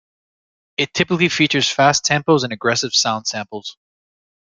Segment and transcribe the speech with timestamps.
[0.77, 3.77] It typically features fast tempos and aggressive sound samples.